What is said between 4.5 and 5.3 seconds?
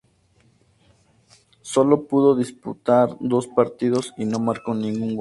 ningún gol.